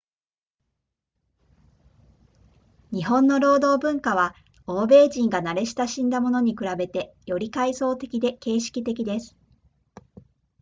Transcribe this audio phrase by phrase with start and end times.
[2.91, 4.33] 日本の労働文化は
[4.65, 9.35] 欧米人が慣れ親しんだものに比べてより階層的で形式的です